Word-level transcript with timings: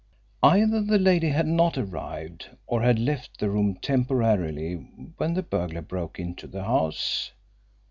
Either 0.41 0.81
the 0.81 0.97
lady 0.97 1.29
had 1.29 1.45
not 1.45 1.77
arrived 1.77 2.49
or 2.65 2.81
had 2.81 2.97
left 2.97 3.37
the 3.37 3.51
room 3.51 3.75
temporarily 3.83 4.77
when 5.17 5.35
the 5.35 5.43
burglar 5.43 5.83
broke 5.83 6.17
into 6.17 6.47
the 6.47 6.63
house. 6.63 7.31